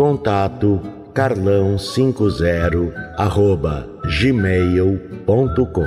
Contato 0.00 0.80
carlão50 1.12 2.90
arroba 3.18 3.86
gmail.com 4.18 5.84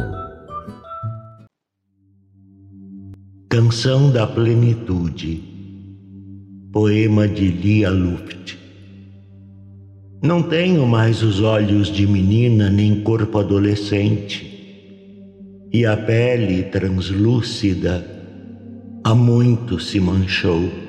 Canção 3.50 4.12
da 4.12 4.28
Plenitude 4.28 5.42
Poema 6.72 7.28
de 7.28 7.48
Lia 7.48 7.90
Luft. 7.90 8.56
Não 10.22 10.44
tenho 10.44 10.86
mais 10.86 11.24
os 11.24 11.42
olhos 11.42 11.88
de 11.88 12.06
menina 12.06 12.70
nem 12.70 13.02
corpo 13.02 13.40
adolescente 13.40 14.48
e 15.74 15.88
a 15.88 15.98
pele 15.98 16.62
translúcida 16.66 18.06
há 19.04 19.16
muito 19.16 19.80
se 19.80 20.00
manchou 20.00 20.83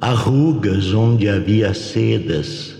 arrugas 0.00 0.94
onde 0.94 1.28
havia 1.28 1.74
sedas. 1.74 2.74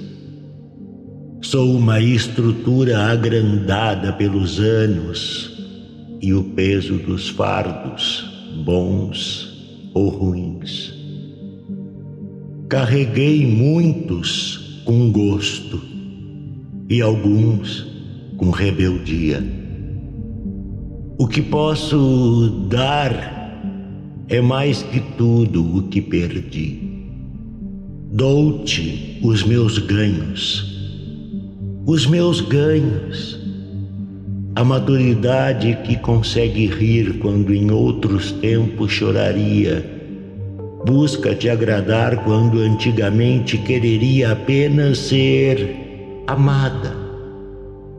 Sou 1.41 1.77
uma 1.77 2.01
estrutura 2.01 3.07
agrandada 3.07 4.13
pelos 4.13 4.61
anos 4.61 5.53
e 6.21 6.33
o 6.33 6.45
peso 6.45 6.99
dos 6.99 7.29
fardos, 7.29 8.25
bons 8.65 9.91
ou 9.95 10.09
ruins. 10.09 10.95
Carreguei 12.69 13.47
muitos 13.47 14.83
com 14.85 15.11
gosto 15.11 15.81
e 16.89 17.03
alguns 17.03 17.85
com 18.37 18.51
rebeldia. 18.51 19.43
O 21.19 21.27
que 21.27 21.43
posso 21.43 22.67
dar 22.69 23.39
é 24.29 24.41
mais 24.41 24.83
que 24.85 25.01
tudo 25.17 25.79
o 25.79 25.83
que 25.89 26.01
perdi. 26.01 26.88
Dou-te 28.11 29.21
os 29.23 29.45
meus 29.45 29.77
ganhos, 29.77 30.65
os 31.85 32.07
meus 32.07 32.41
ganhos, 32.41 33.39
a 34.57 34.65
maturidade 34.65 35.77
que 35.85 35.95
consegue 35.99 36.65
rir 36.69 37.19
quando 37.19 37.55
em 37.55 37.71
outros 37.71 38.33
tempos 38.33 38.93
choraria, 38.93 39.85
busca 40.87 41.35
te 41.35 41.51
agradar 41.51 42.25
quando 42.25 42.61
antigamente 42.61 43.59
quereria 43.59 44.33
apenas 44.33 44.97
ser 44.97 46.25
amada. 46.27 46.97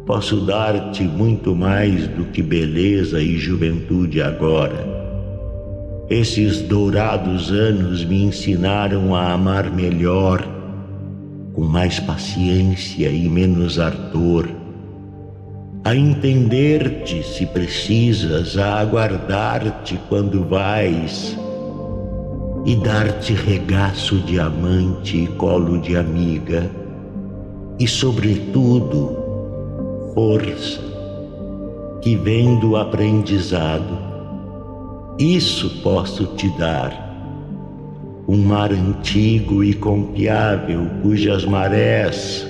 Posso 0.07 0.41
dar-te 0.41 1.03
muito 1.03 1.55
mais 1.55 2.07
do 2.07 2.25
que 2.25 2.41
beleza 2.41 3.21
e 3.21 3.37
juventude 3.37 4.23
agora 4.23 4.98
esses 6.09 6.61
dourados 6.61 7.51
anos 7.51 8.03
me 8.03 8.23
ensinaram 8.23 9.13
a 9.13 9.31
amar 9.31 9.71
melhor, 9.71 10.43
com 11.53 11.63
mais 11.63 11.99
paciência 11.99 13.09
e 13.09 13.29
menos 13.29 13.79
ardor, 13.79 14.49
a 15.85 15.95
entender-te 15.95 17.21
se 17.21 17.45
precisas, 17.45 18.57
a 18.57 18.79
aguardar-te 18.79 19.99
quando 20.09 20.43
vais 20.43 21.37
e 22.65 22.75
dar-te 22.75 23.33
regaço 23.33 24.17
de 24.21 24.39
amante 24.39 25.15
e 25.15 25.27
colo 25.27 25.79
de 25.79 25.95
amiga 25.95 26.69
e, 27.79 27.87
sobretudo, 27.87 29.15
força 30.15 30.81
que 32.01 32.15
vem 32.15 32.59
do 32.59 32.75
aprendizado 32.75 34.08
isso 35.19 35.81
posso 35.81 36.25
te 36.27 36.49
dar. 36.57 37.07
Um 38.25 38.37
mar 38.37 38.71
antigo 38.71 39.61
e 39.63 39.73
confiável, 39.73 40.87
cujas 41.01 41.43
marés, 41.43 42.47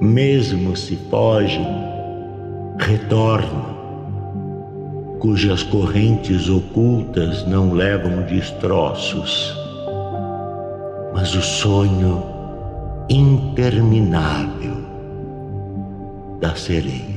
mesmo 0.00 0.74
se 0.74 0.96
fogem, 1.08 1.64
retornam, 2.78 3.74
cujas 5.20 5.62
correntes 5.62 6.48
ocultas 6.48 7.46
não 7.46 7.72
levam 7.72 8.22
destroços, 8.22 9.54
mas 11.14 11.32
o 11.36 11.42
sonho 11.42 12.24
interminável 13.08 14.74
das 16.40 16.58
sereias. 16.60 17.13